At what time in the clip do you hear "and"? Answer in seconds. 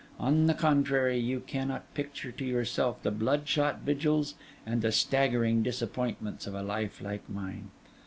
4.65-4.81